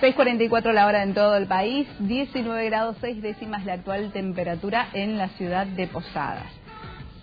6.44 0.00 0.72
la 0.72 0.86
hora 0.86 1.02
en 1.02 1.12
todo 1.12 1.36
el 1.36 1.46
país, 1.46 1.86
19 1.98 2.64
grados 2.64 2.96
6 3.02 3.20
décimas 3.20 3.66
la 3.66 3.74
actual 3.74 4.10
temperatura 4.12 4.88
en 4.94 5.18
la 5.18 5.28
ciudad 5.30 5.66
de 5.66 5.86
Posadas. 5.88 6.59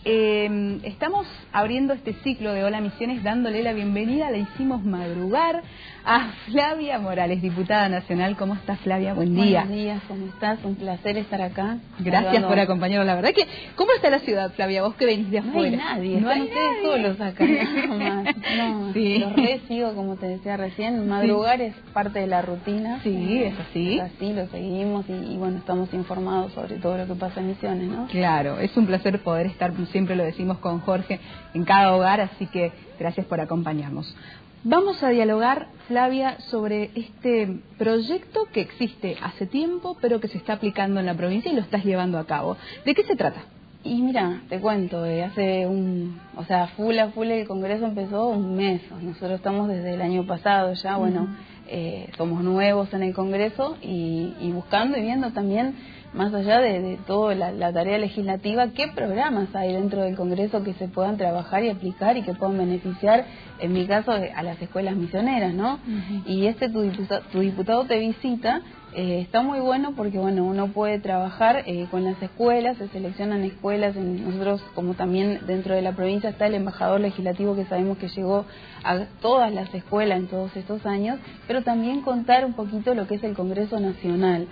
Eh, 0.10 0.80
estamos 0.84 1.28
abriendo 1.52 1.94
este 1.94 2.14
ciclo 2.24 2.54
de 2.54 2.64
Hola 2.64 2.80
Misiones 2.80 3.24
dándole 3.24 3.62
la 3.62 3.74
bienvenida, 3.74 4.32
le 4.32 4.40
hicimos 4.40 4.82
madrugar 4.86 5.62
a 6.06 6.32
Flavia 6.46 6.98
Morales, 6.98 7.42
diputada 7.42 7.90
nacional. 7.90 8.38
¿Cómo 8.38 8.54
estás, 8.54 8.80
Flavia? 8.80 9.14
Buen 9.14 9.36
día. 9.36 9.66
Buenos 9.66 9.76
días, 9.76 10.02
¿cómo 10.08 10.26
estás? 10.28 10.64
Un 10.64 10.76
placer 10.76 11.18
estar 11.18 11.42
acá. 11.42 11.80
Gracias 12.00 12.42
por 12.46 12.58
acompañarnos. 12.58 13.06
La 13.06 13.16
verdad 13.16 13.32
que, 13.36 13.46
¿cómo 13.76 13.92
está 13.92 14.10
la 14.10 14.20
ciudad, 14.20 14.54
Flavia? 14.54 14.84
Vos 14.84 14.96
que 14.96 15.06
venís 15.06 15.30
de 15.30 15.40
afuera. 15.40 15.76
No 15.76 15.84
hay 15.84 15.96
nadie, 15.96 16.22
no 16.22 16.30
hay 16.30 16.42
ustedes 16.44 16.82
solos 16.82 17.20
acá. 17.20 17.46
No, 18.58 18.94
sí. 18.94 19.20
los 19.20 19.36
re 19.36 19.60
sigo, 19.68 19.94
como 19.94 20.16
te 20.16 20.28
decía 20.28 20.56
recién, 20.56 21.08
madrugar 21.08 21.62
es 21.62 21.76
parte 21.94 22.20
de 22.20 22.28
la 22.28 22.42
rutina. 22.42 23.02
Sí, 23.04 23.44
es 23.44 23.54
así. 23.60 23.98
Es 23.98 24.04
así, 24.04 24.34
lo 24.34 24.48
seguimos 24.48 25.06
y, 25.10 25.36
bueno, 25.38 25.58
estamos 25.58 25.94
informados 25.94 26.54
sobre 26.54 26.76
todo 26.78 26.98
lo 26.98 27.08
que 27.08 27.16
pasa 27.16 27.42
en 27.42 27.48
Misiones, 27.48 27.90
¿no? 27.90 28.08
Claro, 28.08 28.60
es 28.60 28.76
un 28.78 28.86
placer 28.86 29.20
poder 29.22 29.48
estar, 29.48 29.74
siempre 29.98 30.16
lo 30.16 30.24
decimos 30.24 30.60
con 30.60 30.80
Jorge, 30.82 31.20
en 31.56 31.66
cada 31.66 31.96
hogar, 31.96 32.22
así 32.22 32.46
que 32.46 32.72
gracias 33.00 33.26
por 33.26 33.42
acompañarnos. 33.42 34.16
Vamos 34.64 35.02
a 35.02 35.10
dialogar, 35.10 35.70
Flavia, 35.88 36.40
sobre 36.52 36.92
este 36.94 37.62
proyecto 37.80 38.42
que 38.54 38.62
existe 38.62 39.18
hace 39.24 39.48
tiempo, 39.48 39.98
pero 40.00 40.20
que 40.20 40.28
se 40.28 40.38
está 40.38 40.54
aplicando 40.54 41.00
en 41.00 41.08
la 41.08 41.16
provincia 41.16 41.52
y 41.52 41.56
lo 41.56 41.62
estás 41.62 41.84
llevando 41.84 42.20
a 42.20 42.28
cabo. 42.28 42.58
¿De 42.86 42.94
qué 42.94 43.02
se 43.06 43.16
trata? 43.16 43.42
Y 43.84 44.04
mira, 44.04 44.44
te 44.50 44.60
cuento, 44.60 45.04
eh, 45.04 45.24
hace 45.24 45.66
un, 45.66 46.20
o 46.36 46.44
sea, 46.44 46.68
full 46.76 47.00
a 47.00 47.10
full 47.10 47.32
el 47.32 47.48
Congreso 47.48 47.88
empezó 47.88 48.28
un 48.28 48.56
mes. 48.56 48.84
Nosotros 49.02 49.32
estamos 49.32 49.68
desde 49.68 49.96
el 49.96 50.02
año 50.04 50.28
pasado 50.28 50.74
ya, 50.74 50.98
bueno, 50.98 51.28
eh, 51.68 52.12
somos 52.18 52.44
nuevos 52.44 52.94
en 52.94 53.02
el 53.02 53.16
Congreso 53.16 53.78
y, 53.82 54.36
y 54.42 54.52
buscando 54.52 54.96
y 54.96 55.02
viendo 55.02 55.32
también 55.32 55.74
más 56.18 56.34
allá 56.34 56.60
de, 56.60 56.98
toda 57.06 57.36
la, 57.36 57.72
tarea 57.72 57.98
legislativa, 58.00 58.70
¿qué 58.70 58.88
programas 58.88 59.56
hay 59.56 59.74
dentro 59.74 60.02
del 60.02 60.16
Congreso 60.16 60.64
que 60.64 60.74
se 60.74 60.88
puedan 60.88 61.16
trabajar 61.16 61.64
y 61.64 61.70
aplicar 61.70 62.18
y 62.18 62.24
que 62.24 62.34
puedan 62.34 62.58
beneficiar, 62.58 63.26
en 63.60 63.72
mi 63.72 63.86
caso, 63.86 64.12
a 64.12 64.44
las 64.44 64.62
escuelas 64.62 64.96
misioneras, 64.96 65.54
¿no? 65.54 65.80
Y 66.26 66.48
este 66.48 66.70
tu 66.70 66.82
diputado, 66.82 67.22
tu 67.32 67.40
diputado 67.40 67.86
te 67.86 68.00
visita 68.00 68.62
eh, 68.94 69.20
está 69.22 69.42
muy 69.42 69.60
bueno 69.60 69.94
porque 69.96 70.18
bueno 70.18 70.44
uno 70.46 70.70
puede 70.70 71.00
trabajar 71.00 71.64
eh, 71.66 71.88
con 71.92 72.04
las 72.04 72.22
escuelas, 72.22 72.78
se 72.78 72.88
seleccionan 72.88 73.44
escuelas, 73.44 73.96
en, 73.96 74.24
nosotros 74.24 74.62
como 74.74 74.94
también 74.94 75.42
dentro 75.46 75.76
de 75.76 75.82
la 75.82 75.92
provincia 75.92 76.30
está 76.30 76.48
el 76.48 76.56
embajador 76.56 77.02
legislativo 77.02 77.56
que 77.56 77.66
sabemos 77.66 77.98
que 77.98 78.08
llegó 78.08 78.46
a 78.84 79.06
todas 79.22 79.54
las 79.54 79.74
escuelas 79.74 80.20
en 80.20 80.28
todos 80.28 80.56
estos 80.56 80.86
años, 80.86 81.20
pero 81.48 81.64
también 81.64 82.02
contar 82.02 82.46
un 82.46 82.54
poquito 82.54 82.94
lo 82.96 83.08
que 83.08 83.16
es 83.16 83.24
el 83.24 83.36
Congreso 83.36 83.80
Nacional. 83.80 84.48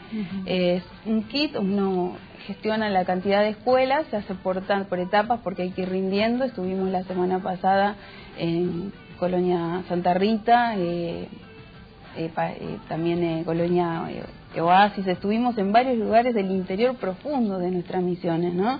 Es 0.45 0.83
un 1.05 1.23
kit, 1.23 1.55
uno 1.55 2.15
gestiona 2.45 2.89
la 2.89 3.05
cantidad 3.05 3.41
de 3.41 3.49
escuelas, 3.49 4.05
se 4.11 4.17
hace 4.17 4.35
por, 4.35 4.61
por 4.87 4.99
etapas 4.99 5.39
porque 5.43 5.63
hay 5.63 5.71
que 5.71 5.83
ir 5.83 5.89
rindiendo, 5.89 6.45
estuvimos 6.45 6.89
la 6.89 7.03
semana 7.03 7.39
pasada 7.39 7.95
en 8.37 8.91
Colonia 9.19 9.83
Santa 9.87 10.13
Rita, 10.13 10.75
eh, 10.77 11.27
eh, 12.17 12.31
eh, 12.37 12.77
también 12.87 13.23
eh, 13.23 13.43
Colonia 13.45 14.03
Oasis, 14.57 15.05
estuvimos 15.07 15.57
en 15.57 15.71
varios 15.71 15.97
lugares 15.97 16.33
del 16.33 16.49
interior 16.49 16.95
profundo 16.95 17.59
de 17.59 17.71
nuestras 17.71 18.01
misiones, 18.01 18.53
¿no? 18.53 18.79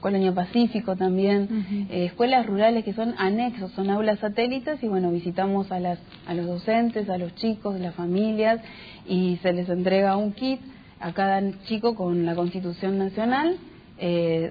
Colonia 0.00 0.32
Pacífico 0.32 0.96
también, 0.96 1.86
escuelas 1.88 2.44
rurales 2.44 2.84
que 2.84 2.92
son 2.92 3.14
anexos, 3.18 3.70
son 3.70 3.88
aulas 3.88 4.18
satélites 4.18 4.82
y 4.82 4.88
bueno, 4.88 5.12
visitamos 5.12 5.70
a, 5.70 5.78
las, 5.78 6.00
a 6.26 6.34
los 6.34 6.46
docentes, 6.46 7.08
a 7.08 7.18
los 7.18 7.32
chicos, 7.36 7.78
las 7.78 7.94
familias 7.94 8.60
y 9.06 9.38
se 9.42 9.52
les 9.52 9.68
entrega 9.68 10.16
un 10.16 10.32
kit 10.32 10.60
a 10.98 11.12
cada 11.12 11.40
chico 11.66 11.94
con 11.94 12.26
la 12.26 12.34
Constitución 12.34 12.98
Nacional, 12.98 13.58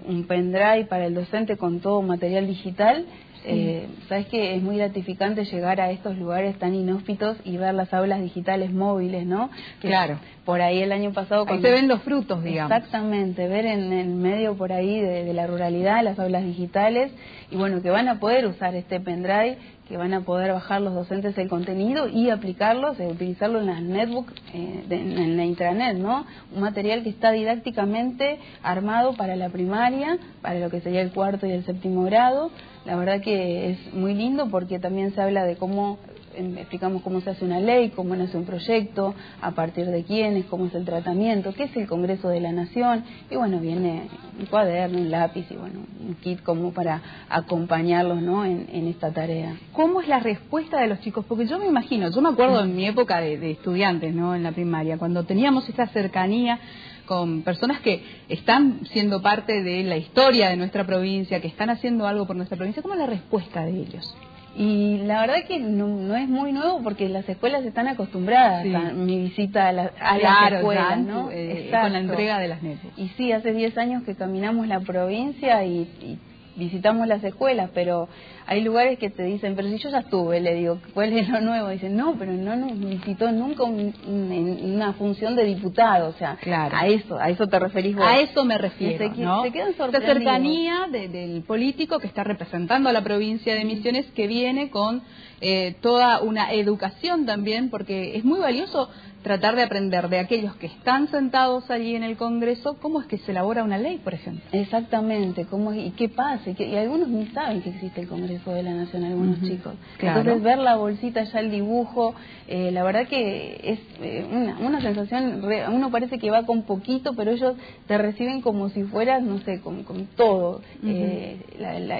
un 0.08 0.24
pendrive 0.26 0.86
para 0.86 1.08
el 1.08 1.16
docente 1.16 1.58
con 1.58 1.82
todo 1.82 2.02
material 2.02 2.48
digital 2.48 3.06
eh, 3.46 3.88
Sabes 4.08 4.28
que 4.28 4.56
es 4.56 4.62
muy 4.62 4.78
gratificante 4.78 5.46
llegar 5.46 5.82
a 5.82 5.92
estos 5.92 6.18
lugares 6.18 6.58
tan 6.60 6.76
inhóspitos 6.76 7.38
y 7.44 7.58
ver 7.58 7.74
las 7.74 7.94
aulas 7.94 8.22
digitales 8.22 8.72
móviles, 8.72 9.26
¿no? 9.26 9.50
claro. 9.80 10.20
Por 10.46 10.60
ahí 10.60 10.82
el 10.82 10.92
año 10.92 11.14
pasado... 11.14 11.46
Cuando... 11.46 11.68
se 11.68 11.72
ven 11.72 11.88
los 11.88 12.02
frutos, 12.02 12.44
digamos. 12.44 12.72
Exactamente, 12.72 13.48
ver 13.48 13.66
en 13.66 13.94
el 13.94 14.10
medio 14.10 14.56
por 14.56 14.74
ahí 14.74 15.00
de, 15.00 15.32
la 15.34 15.46
ruralidad 15.46 16.04
las 16.04 16.18
aulas 16.18 16.44
digitales 16.44 17.12
y 17.52 17.58
bueno, 17.58 17.82
que 17.82 17.92
van 17.92 18.08
a 18.08 18.20
poder 18.20 18.48
usar 18.48 18.74
este 18.76 19.00
pendrive, 19.00 19.58
que 19.92 19.98
van 19.98 20.14
a 20.14 20.22
poder 20.22 20.54
bajar 20.54 20.82
los 20.82 20.94
docentes 20.94 21.38
el 21.38 21.50
contenido 21.50 22.08
y 22.08 22.30
aplicarlos, 22.30 22.98
eh, 23.00 23.08
utilizarlo 23.08 23.60
en 23.60 23.66
las 23.66 23.82
netbooks, 23.82 24.34
eh, 24.54 24.86
en 24.90 25.36
la 25.36 25.44
intranet, 25.44 25.98
¿no? 25.98 26.26
Un 26.56 26.62
material 26.62 27.04
que 27.04 27.10
está 27.10 27.32
didácticamente 27.32 28.40
armado 28.64 29.14
para 29.18 29.36
la 29.36 29.50
primaria, 29.50 30.18
para 30.42 30.60
lo 30.60 30.70
que 30.70 30.80
sería 30.80 31.02
el 31.02 31.12
cuarto 31.12 31.46
y 31.46 31.52
el 31.52 31.66
séptimo 31.66 32.04
grado, 32.06 32.52
la 32.86 32.96
verdad 32.96 33.22
que 33.22 33.72
es 33.72 33.94
muy 33.94 34.14
lindo 34.14 34.48
porque 34.50 34.80
también 34.80 35.14
se 35.14 35.22
habla 35.22 35.44
de 35.44 35.58
cómo 35.58 36.00
explicamos 36.36 37.02
cómo 37.02 37.22
se 37.22 37.32
hace 37.32 37.46
una 37.46 37.60
ley, 37.60 37.90
cómo 37.90 38.16
nace 38.16 38.38
un 38.38 38.46
proyecto, 38.46 39.14
a 39.42 39.52
partir 39.52 39.88
de 39.88 40.04
quiénes, 40.04 40.46
cómo 40.46 40.66
es 40.66 40.76
el 40.76 40.86
tratamiento, 40.86 41.54
qué 41.54 41.64
es 41.64 41.76
el 41.76 41.88
Congreso 41.88 42.30
de 42.30 42.40
la 42.40 42.52
Nación, 42.52 43.04
y 43.30 43.36
bueno, 43.36 43.60
viene 43.60 44.10
un 44.40 44.46
cuaderno, 44.46 45.00
un 45.00 45.12
lápiz 45.12 45.46
y 45.50 45.56
bueno, 45.56 45.82
un 46.08 46.16
kit 46.16 46.42
como 46.44 46.72
para 46.74 47.02
acompañarlos 47.30 48.22
¿no? 48.22 48.46
en, 48.46 48.88
esta 48.88 49.12
tarea. 49.12 49.56
¿Cómo 49.74 50.02
es 50.02 50.08
la 50.08 50.20
respuesta 50.20 50.82
de 50.82 50.88
los 50.88 51.00
chicos? 51.02 51.26
Porque 51.28 51.46
yo 51.46 51.60
me 51.60 51.68
imagino, 51.68 52.10
yo 52.10 52.22
me 52.22 52.30
acuerdo 52.30 52.62
en 52.62 52.76
mi 52.76 52.86
época 52.86 53.22
de, 53.22 53.38
de 53.38 53.52
estudiantes, 53.52 54.14
¿no? 54.14 54.36
En 54.36 54.44
la 54.44 54.52
primaria, 54.52 54.98
cuando 54.98 55.24
teníamos 55.24 55.68
esa 55.70 55.88
cercanía 55.88 56.60
con 57.06 57.42
personas 57.42 57.82
que 57.82 58.04
están 58.30 58.86
siendo 58.92 59.22
parte 59.22 59.64
de 59.64 59.84
la 59.84 59.98
historia 59.98 60.50
de 60.50 60.58
nuestra 60.58 60.86
provincia, 60.86 61.42
que 61.42 61.48
están 61.48 61.70
haciendo 61.70 62.08
algo 62.08 62.26
por 62.26 62.36
nuestra 62.36 62.58
provincia, 62.58 62.82
¿cómo 62.82 62.94
es 62.94 63.00
la 63.02 63.08
respuesta 63.08 63.66
de 63.66 63.82
ellos? 63.82 64.16
Y 64.56 64.98
la 65.06 65.22
verdad 65.22 65.46
que 65.48 65.60
no, 65.60 66.16
es 66.16 66.28
muy 66.28 66.52
nuevo 66.52 66.82
porque 66.84 67.08
las 67.08 67.28
escuelas 67.30 67.64
están 67.64 67.88
acostumbradas 67.88 68.66
a 68.66 68.92
mi 68.92 69.20
visita 69.20 69.70
a, 69.70 69.72
la, 69.72 69.92
a 70.00 70.18
las 70.18 70.52
escuelas, 70.54 71.00
¿no? 71.00 71.30
Eh, 71.32 71.70
con 71.72 71.94
la 71.94 72.00
entrega 72.00 72.40
de 72.40 72.50
las 72.50 72.62
netas. 72.62 72.92
Y 72.98 73.08
sí, 73.10 73.32
hace 73.32 73.54
10 73.54 73.78
años 73.78 74.04
que 74.04 74.16
caminamos 74.16 74.68
la 74.68 74.82
provincia 74.82 75.64
y, 75.64 75.82
y 76.02 76.20
visitamos 76.56 77.08
las 77.08 77.24
escuelas, 77.24 77.70
pero 77.74 78.08
hay 78.46 78.62
lugares 78.62 79.00
que 79.00 79.10
te 79.10 79.24
dicen, 79.24 79.56
pero 79.56 79.70
si 79.70 79.78
yo 79.78 79.90
ya 79.90 80.00
estuve, 80.00 80.40
le 80.42 80.56
digo, 80.56 80.80
¿cuál 80.94 81.14
es 81.14 81.30
lo 81.30 81.42
nuevo? 81.42 81.70
Dicen, 81.70 81.96
no, 81.96 82.16
pero 82.18 82.34
no 82.34 82.56
nos 82.56 82.80
visitó 82.80 83.32
nunca 83.32 83.64
en 83.66 84.74
una 84.76 84.94
función 84.94 85.36
de 85.36 85.46
diputado, 85.46 86.10
o 86.10 86.14
sea, 86.14 86.38
claro. 86.42 86.76
a 86.76 86.88
eso, 86.88 87.18
a 87.18 87.30
eso 87.30 87.48
te 87.48 87.60
referís 87.60 87.96
vos. 87.96 88.06
A 88.06 88.20
eso 88.20 88.44
me 88.44 88.58
refiero, 88.58 88.98
se, 88.98 89.22
¿no? 89.22 89.44
se 89.44 89.52
quedan 89.52 89.74
La 89.78 90.02
cercanía 90.02 90.88
del 90.92 91.44
político 91.44 92.00
que 92.00 92.08
está 92.08 92.24
representando 92.24 92.90
a 92.90 92.94
la 92.94 93.04
provincia 93.04 93.56
de 93.56 93.64
Misiones, 93.64 94.06
que 94.12 94.28
viene 94.28 94.70
con 94.70 95.02
eh, 95.40 95.76
toda 95.82 96.22
una 96.22 96.52
educación 96.52 97.26
también, 97.26 97.70
porque 97.70 98.16
es 98.18 98.24
muy 98.24 98.40
valioso 98.40 98.90
tratar 99.24 99.56
de 99.56 99.64
aprender 99.64 100.10
de 100.10 100.20
aquellos 100.20 100.56
que 100.56 100.68
están 100.68 101.08
sentados 101.10 101.70
allí 101.70 101.96
en 101.96 102.04
el 102.04 102.18
Congreso 102.18 102.78
cómo 102.82 103.02
es 103.02 103.08
que 103.08 103.18
se 103.20 103.32
elabora 103.32 103.64
una 103.64 103.78
ley, 103.78 104.00
por 104.00 104.14
ejemplo. 104.14 104.44
Exactamente, 104.52 105.46
cómo 105.46 105.74
y 105.74 105.92
qué 105.92 106.10
pasa, 106.10 106.41
y, 106.46 106.76
algunos 106.76 107.08
ni 107.08 107.28
saben 107.28 107.62
que 107.62 107.70
existe 107.70 108.02
el 108.02 108.08
Congreso 108.08 108.52
de 108.52 108.64
la 108.64 108.74
Nación, 108.74 109.04
algunos 109.04 109.42
chicos. 109.42 109.74
Entonces 110.00 110.42
ver 110.42 110.58
la 110.58 110.76
bolsita, 110.76 111.24
ya 111.24 111.40
el 111.40 111.52
dibujo, 111.52 112.16
eh, 112.48 112.72
la 112.72 112.84
verdad 112.84 113.08
que 113.08 113.60
es 113.64 113.80
eh, 114.02 114.26
una, 114.32 114.58
una 114.60 114.82
sensación, 114.82 115.44
uno 115.72 115.92
parece 115.92 116.20
que 116.20 116.30
va 116.32 116.46
con 116.46 116.64
poquito, 116.64 117.14
pero 117.16 117.32
ellos 117.32 117.56
te 117.88 117.98
reciben 117.98 118.42
como 118.42 118.70
si 118.70 118.84
fueras, 118.84 119.24
no 119.24 119.40
sé, 119.40 119.62
con, 119.62 119.84
con 119.84 120.08
todo. 120.08 120.62
Eh, 120.84 121.38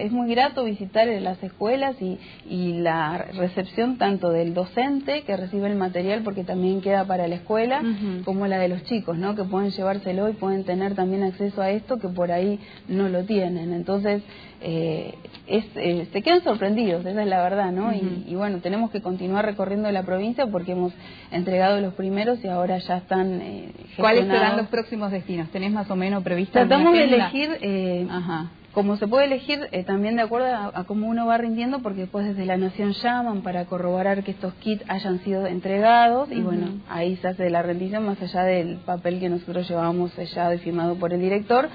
es 0.02 0.12
muy 0.12 0.30
grato 0.30 0.64
visitar 0.64 1.08
las 1.08 1.42
escuelas 1.44 1.96
y, 2.02 2.18
y 2.50 2.74
la 2.80 3.18
recepción 3.18 3.98
tanto 3.98 4.30
del 4.30 4.54
docente 4.54 5.24
que 5.24 5.38
recibe 5.38 5.68
el 5.68 5.76
material, 5.76 6.22
porque 6.24 6.44
también 6.44 6.82
queda 6.82 7.06
para 7.06 7.28
la 7.28 7.36
escuela, 7.36 7.82
como 8.26 8.48
la 8.48 8.60
de 8.60 8.68
los 8.68 8.84
chicos, 8.84 9.18
¿no? 9.18 9.36
Que 9.36 9.44
pueden 9.44 9.72
llevárselo 9.72 10.30
y 10.30 10.34
pueden 10.34 10.64
tener 10.64 10.96
también 10.96 11.24
acceso 11.24 11.62
a 11.62 11.70
esto 11.72 11.98
que 11.98 12.08
por 12.08 12.32
ahí 12.32 12.60
no 12.88 13.10
lo 13.10 13.24
tienen. 13.24 13.74
Entonces, 13.74 14.24
eh, 14.62 15.16
es, 15.48 15.66
eh, 15.76 16.08
se 16.12 16.22
quedan 16.22 16.44
sorprendidos, 16.44 17.06
esa 17.06 17.22
es 17.22 17.28
la 17.28 17.42
verdad, 17.42 17.72
¿no? 17.72 17.92
y, 17.94 18.36
bueno, 18.36 18.60
tenemos 18.60 18.92
que 18.92 19.02
continuar 19.02 19.46
recorriendo 19.46 19.92
la 19.92 20.04
provincia 20.04 20.46
porque 20.48 20.74
hemos 20.74 20.94
entregado 21.32 21.82
los 21.82 21.94
primeros 21.96 22.44
y 22.44 22.48
ahora 22.48 22.78
ya 22.78 22.98
están 22.98 23.42
eh, 23.42 23.72
¿Cuáles 23.98 24.28
serán 24.28 24.58
los 24.58 24.68
próximos 24.68 25.12
destinos? 25.12 25.50
¿Tenés 25.50 25.72
más 25.72 25.90
o 25.90 25.96
menos 25.96 26.24
previsto? 26.24 26.54
Tratamos 26.54 26.94
de 26.94 27.04
elegir... 27.04 27.58
Eh, 27.62 28.08
Ajá 28.10 28.52
como 28.74 28.96
se 28.96 29.08
puede 29.08 29.26
elegir 29.26 29.68
eh, 29.72 29.84
también 29.84 30.16
de 30.16 30.22
acuerdo 30.22 30.48
a, 30.48 30.84
cómo 30.86 31.08
uno 31.08 31.26
va 31.26 31.38
rindiendo, 31.38 31.80
porque 31.80 32.02
después 32.02 32.26
desde 32.26 32.46
la 32.46 32.58
Nación 32.58 32.94
llaman 32.94 33.42
para 33.42 33.66
corroborar 33.66 34.24
que 34.24 34.32
estos 34.32 34.54
kits 34.56 34.84
hayan 34.88 35.20
sido 35.24 35.46
entregados 35.46 36.32
y 36.32 36.42
bueno, 36.42 36.68
ahí 36.90 37.18
se 37.18 37.28
hace 37.28 37.50
la 37.50 37.62
rendición 37.62 38.06
más 38.06 38.22
allá 38.22 38.44
del 38.44 38.78
papel 38.78 39.20
que 39.20 39.30
nosotros 39.30 39.68
llevamos 39.68 40.12
sellado 40.12 40.54
y 40.54 40.60
firmado 40.60 40.96
por 40.96 41.14
el 41.14 41.20
director 41.20 41.70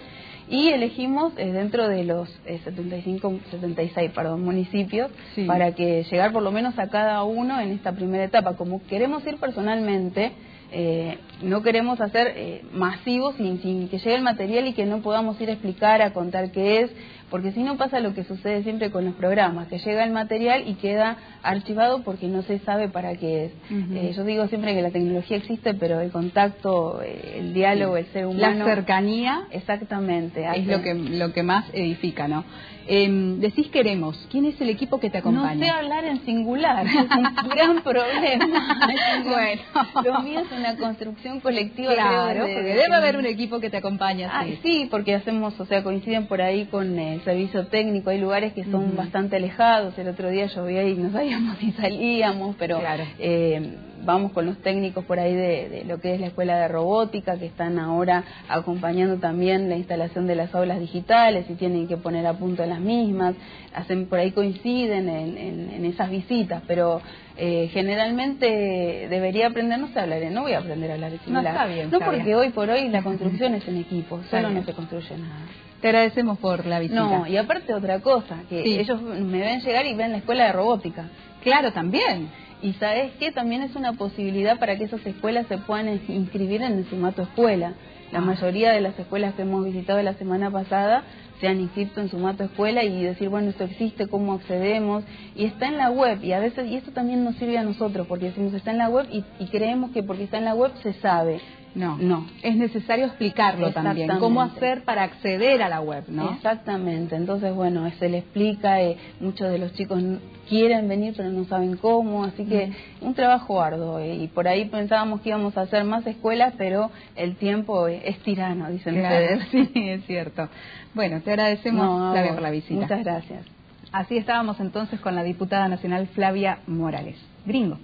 y 0.49 0.69
elegimos 0.69 1.33
eh, 1.37 1.53
dentro 1.53 1.89
de 1.89 2.05
los 2.05 2.29
75, 2.45 3.33
eh, 3.33 3.41
76 3.51 4.11
perdón, 4.13 4.43
municipios 4.45 5.11
para 5.47 5.73
que 5.73 6.05
llegar 6.05 6.33
por 6.33 6.43
lo 6.43 6.53
menos 6.53 6.79
a 6.79 6.89
cada 6.89 7.23
uno 7.25 7.61
en 7.61 7.73
esta 7.73 7.93
primera 7.93 8.25
etapa. 8.25 8.57
Como 8.57 8.85
queremos 8.87 9.27
ir 9.27 9.39
personalmente, 9.39 10.33
eh, 10.79 11.17
no 11.41 11.63
queremos 11.63 12.03
hacer 12.03 12.35
eh, 12.37 12.63
masivos 12.71 13.35
sin, 13.37 13.63
sin, 13.63 13.89
que 13.89 13.97
llegue 13.97 14.15
el 14.15 14.23
material 14.23 14.67
y 14.67 14.75
que 14.75 14.85
no 14.85 15.01
podamos 15.01 15.41
ir 15.41 15.49
a 15.49 15.53
explicar, 15.53 16.03
a 16.03 16.13
contar 16.13 16.51
qué 16.51 16.83
es, 16.83 16.91
porque 17.31 17.53
si 17.53 17.63
no 17.63 17.79
pasa 17.79 17.99
lo 18.01 18.13
que 18.13 18.25
sucede 18.25 18.63
siempre 18.63 18.91
con 18.91 19.07
los 19.07 19.15
programas, 19.15 19.69
que 19.69 19.79
llega 19.79 20.05
el 20.05 20.11
material 20.11 20.65
y 20.67 20.75
queda 20.75 21.17
archivado 21.43 22.03
porque 22.03 22.29
no 22.29 22.43
se 22.43 22.59
sabe 22.59 22.91
para 22.91 23.17
qué 23.17 23.47
es. 23.47 23.53
Eh, 23.71 24.13
yo 24.15 24.25
digo 24.25 24.49
siempre 24.49 24.75
que 24.75 24.83
la 24.83 24.91
tecnología 24.91 25.39
existe, 25.39 25.73
pero 25.73 26.01
el 26.01 26.11
contacto, 26.11 27.01
el 27.01 27.55
diálogo, 27.55 27.97
el 27.97 28.07
ser 28.13 28.27
humano... 28.27 28.67
La 28.67 28.75
cercanía... 28.75 29.45
Exactamente. 29.53 30.47
Es 30.57 30.67
lo 30.67 30.83
que, 30.83 30.93
lo 30.93 31.33
que 31.33 31.43
más 31.43 31.65
edifica, 31.73 32.29
¿no? 32.29 32.45
Eh, 32.89 33.09
decís 33.39 33.69
queremos. 33.69 34.17
¿Quién 34.31 34.47
es 34.47 34.61
el 34.61 34.71
equipo 34.71 35.01
que 35.01 35.11
te 35.11 35.19
acompaña? 35.19 35.55
No 35.55 35.65
sé 35.65 35.71
hablar 35.71 36.05
en 36.05 36.25
singular, 36.25 36.87
es 36.87 36.95
un 36.95 37.49
gran 37.49 37.83
problema. 37.83 38.79
bueno, 39.25 39.63
lo 40.05 40.23
mío 40.23 40.41
es 40.41 40.53
una 40.53 40.66
construcción 40.75 41.41
colectiva. 41.41 41.95
Claro, 41.95 42.41
porque 42.41 42.63
debe 42.63 42.95
haber 42.95 43.17
un 43.17 43.27
equipo 43.27 43.61
que 43.61 43.71
te 43.71 43.77
acompaña. 43.77 44.31
Ah, 44.33 44.47
sí. 44.63 44.89
porque 44.91 45.15
hacemos, 45.15 45.59
o 45.61 45.67
sea, 45.67 45.85
coinciden 45.85 46.27
por 46.27 46.43
ahí 46.43 46.67
con 46.67 46.99
el 46.99 47.23
servicio 47.23 47.69
técnico. 47.69 48.11
Hay 48.11 48.19
lugares 48.19 48.53
que 48.55 48.65
son 48.65 48.97
bastante 48.97 49.37
alejados. 49.37 49.97
El 49.99 50.09
otro 50.09 50.31
día 50.31 50.47
llovía 50.47 50.83
y 50.83 50.95
no 50.95 51.13
sabíamos 51.13 51.59
si 51.61 51.71
salíamos, 51.73 52.57
pero 52.59 52.81
eh, 53.19 53.77
vamos 54.07 54.33
con 54.33 54.47
los 54.47 54.57
técnicos 54.59 55.05
por 55.05 55.19
ahí 55.19 55.35
de, 55.35 55.85
lo 55.87 56.01
que 56.01 56.15
es 56.15 56.21
la 56.21 56.29
escuela 56.29 56.57
de 56.59 56.69
robótica, 56.69 57.37
que 57.37 57.47
están 57.47 57.79
ahora 57.79 58.25
acompañando 58.49 59.19
también 59.19 59.69
la 59.69 59.77
instalación 59.77 60.27
de 60.27 60.37
las 60.37 60.55
aulas 60.55 60.81
digitales 60.81 61.47
y 61.51 61.55
tienen 61.55 61.89
que 61.89 61.97
poner 61.97 62.27
a 62.27 62.35
punto 62.35 62.65
las 62.65 62.81
mismas, 62.81 63.35
hacen 63.75 64.07
por 64.07 64.19
ahí 64.19 64.31
coinciden 64.31 65.09
en, 65.09 65.85
esas 65.85 66.11
visitas, 66.11 66.63
pero 66.67 67.03
eh, 67.37 67.69
generalmente 67.73 69.07
debería 69.11 69.49
aprender, 69.49 69.79
no 69.79 69.89
sé 69.89 70.01
hablar, 70.01 70.23
no 70.31 70.43
voy 70.43 70.53
a 70.53 70.59
aprender 70.59 70.91
a 70.91 70.95
hablar 70.95 71.13
de 71.13 71.21
No, 71.27 71.41
está 71.41 71.67
bien, 71.67 71.91
no 71.91 72.01
porque 72.01 72.35
hoy 72.35 72.51
por 72.51 72.71
hoy 72.71 72.89
la 72.89 73.03
construcción 73.03 73.55
es 73.55 73.67
en 73.69 73.77
equipo, 73.77 74.21
solo 74.31 74.49
no 74.51 74.65
se 74.65 74.73
construye 74.73 75.19
nada. 75.19 75.47
Te 75.81 75.89
agradecemos 75.89 76.39
por 76.39 76.65
la 76.65 76.79
visita. 76.79 77.01
No, 77.01 77.27
y 77.27 77.37
aparte 77.37 77.75
otra 77.75 78.01
cosa, 78.01 78.39
que 78.49 78.81
ellos 78.81 79.01
me 79.03 79.41
ven 79.41 79.61
llegar 79.61 79.85
y 79.87 79.95
ven 79.95 80.13
la 80.13 80.19
escuela 80.19 80.47
de 80.47 80.53
robótica. 80.53 81.05
Claro, 81.43 81.73
también. 81.73 82.29
Y 82.63 82.73
sabes 82.75 83.13
que 83.15 83.33
también 83.33 83.63
es 83.63 83.77
una 83.77 83.93
posibilidad 83.93 84.59
para 84.59 84.77
que 84.77 84.85
esas 84.85 85.05
escuelas 85.07 85.47
se 85.47 85.59
puedan 85.59 85.89
inscribir 86.09 86.63
en 86.63 86.73
el 86.79 86.87
Sumato 86.89 87.23
Escuela. 87.23 87.75
La 88.13 88.19
ah. 88.19 88.23
mayoría 88.23 88.73
de 88.73 88.81
las 88.81 88.99
escuelas 88.99 89.35
que 89.35 89.43
hemos 89.43 89.65
visitado 89.65 90.01
la 90.03 90.15
semana 90.15 90.51
pasada 90.51 91.05
se 91.41 91.49
han 91.49 91.61
inscrito 91.61 92.01
en 92.01 92.09
Sumato 92.09 92.45
Escuela 92.45 92.83
y 92.83 93.03
decir, 93.03 93.29
bueno, 93.29 93.51
esto 93.51 93.65
existe, 93.65 94.07
cómo 94.09 94.35
accedemos, 94.35 95.05
y 95.35 95.45
está 95.45 95.67
en 95.67 95.77
la 95.77 95.91
web, 95.91 96.23
y 96.23 96.33
a 96.33 96.39
veces, 96.39 96.67
y 96.67 96.77
esto 96.77 96.93
también 96.93 97.25
nos 97.25 97.37
sirve 97.37 97.59
a 97.59 97.63
nosotros, 97.63 98.07
porque 98.07 98.27
decimos, 98.27 98.55
está 98.55 98.71
en 98.71 98.79
la 98.79 98.89
web 98.89 99.07
y, 99.13 99.23
y 99.39 99.47
creemos 99.49 99.91
que 99.91 100.03
porque 100.03 100.25
está 100.25 100.39
en 100.39 100.47
la 100.47 100.55
web 100.55 100.73
se 100.83 100.95
sabe. 100.95 101.41
No, 101.77 101.99
no. 101.99 102.27
Es 102.43 102.57
necesario 102.57 103.05
explicarlo 103.05 103.71
también, 103.71 104.09
cómo 104.19 104.41
hacer 104.41 104.83
para 104.85 105.03
acceder 105.03 105.63
a 105.63 105.69
la 105.69 105.83
web, 105.83 106.05
¿no? 106.09 106.31
Exactamente. 106.31 107.15
Entonces, 107.17 107.55
bueno, 107.55 107.89
se 107.99 108.09
le 108.09 108.19
explica, 108.19 108.81
eh, 108.81 108.97
muchos 109.21 109.51
de 109.51 109.59
los 109.59 109.75
chicos 109.75 110.03
quieren 110.49 110.89
venir 110.89 111.13
pero 111.15 111.29
no 111.31 111.45
saben 111.45 111.77
cómo, 111.77 112.25
así 112.25 112.45
que 112.47 112.73
un 113.03 113.13
trabajo 113.13 113.61
arduo. 113.61 113.99
Eh, 113.99 114.15
y 114.15 114.29
por 114.29 114.49
ahí 114.49 114.65
pensábamos 114.65 115.21
que 115.21 115.29
íbamos 115.29 115.59
a 115.59 115.63
hacer 115.63 115.85
más 115.85 116.07
escuelas, 116.07 116.55
pero 116.57 116.91
el 117.15 117.37
tiempo 117.37 117.89
es 117.89 118.19
tirano, 118.21 118.71
dicen 118.71 118.97
ustedes. 118.97 119.47
Sí, 119.51 119.71
es 119.75 120.05
cierto. 120.07 120.49
Bueno, 120.95 121.21
te 121.21 121.31
agradecemos 121.31 122.15
la, 122.15 122.41
la 122.41 122.51
visita. 122.51 122.81
Muchas 122.81 123.05
gracias. 123.05 123.45
Así 123.93 124.17
estábamos 124.17 124.61
entonces 124.61 124.99
con 125.01 125.15
la 125.15 125.23
diputada 125.23 125.69
nacional 125.69 126.07
Flavia 126.09 126.61
Morales. 126.67 127.17
Gringo. 127.45 127.79